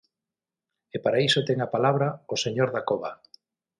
E 0.95 0.97
para 1.03 1.21
iso 1.27 1.45
ten 1.47 1.57
a 1.61 1.71
palabra 1.75 2.07
o 2.33 2.35
señor 2.43 2.69
Dacova. 2.75 3.11